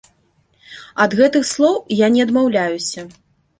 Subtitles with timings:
[1.05, 3.09] Ад гэтых слоў я не адмаўляюся.